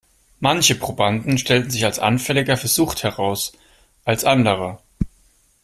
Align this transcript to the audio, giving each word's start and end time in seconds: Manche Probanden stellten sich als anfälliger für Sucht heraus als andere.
Manche 0.39 0.73
Probanden 0.73 1.37
stellten 1.37 1.69
sich 1.69 1.85
als 1.85 1.99
anfälliger 1.99 2.57
für 2.57 2.67
Sucht 2.67 3.03
heraus 3.03 3.53
als 4.03 4.25
andere. 4.25 4.79